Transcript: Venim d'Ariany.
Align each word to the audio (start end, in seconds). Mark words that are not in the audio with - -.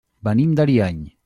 Venim 0.29 0.55
d'Ariany. 0.59 1.01